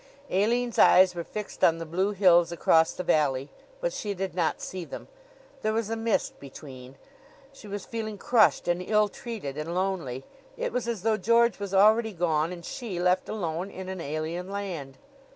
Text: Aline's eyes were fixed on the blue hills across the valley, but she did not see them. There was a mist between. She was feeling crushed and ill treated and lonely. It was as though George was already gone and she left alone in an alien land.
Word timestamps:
Aline's 0.31 0.79
eyes 0.79 1.13
were 1.13 1.23
fixed 1.23 1.63
on 1.63 1.77
the 1.77 1.85
blue 1.85 2.09
hills 2.09 2.51
across 2.51 2.91
the 2.91 3.03
valley, 3.03 3.51
but 3.81 3.93
she 3.93 4.15
did 4.15 4.33
not 4.33 4.59
see 4.59 4.83
them. 4.83 5.07
There 5.61 5.73
was 5.73 5.91
a 5.91 5.95
mist 5.95 6.39
between. 6.39 6.97
She 7.53 7.67
was 7.67 7.85
feeling 7.85 8.17
crushed 8.17 8.67
and 8.67 8.81
ill 8.81 9.09
treated 9.09 9.59
and 9.59 9.75
lonely. 9.75 10.23
It 10.57 10.73
was 10.73 10.87
as 10.87 11.03
though 11.03 11.17
George 11.17 11.59
was 11.59 11.75
already 11.75 12.13
gone 12.13 12.51
and 12.51 12.65
she 12.65 12.99
left 12.99 13.29
alone 13.29 13.69
in 13.69 13.89
an 13.89 14.01
alien 14.01 14.49
land. 14.49 14.97